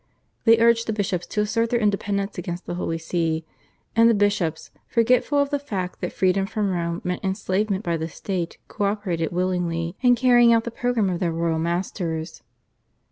[0.45, 3.45] They urged the bishops to assert their independence against the Holy See,
[3.95, 8.07] and the bishops, forgetful of the fact that freedom from Rome meant enslavement by the
[8.09, 12.41] State, co operated willingly in carrying out the programme of their royal masters.